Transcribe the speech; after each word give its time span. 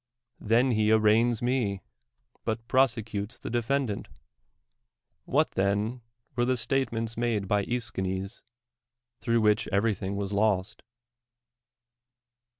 Then 0.39 0.71
he 0.71 0.91
arraigns 0.91 1.43
me. 1.43 1.83
but 2.43 2.67
prosecutes 2.67 3.37
the 3.37 3.51
defendant. 3.51 4.07
What, 5.25 5.51
then, 5.51 6.01
were 6.35 6.43
tho 6.43 6.53
^jtatements 6.53 7.17
made 7.17 7.47
by 7.47 7.57
146 7.57 7.65
DEMOSTHENES 7.93 8.31
.Escliines, 8.41 9.19
through 9.19 9.41
which 9.41 9.67
everything 9.67 10.15
was 10.15 10.33
lost? 10.33 10.81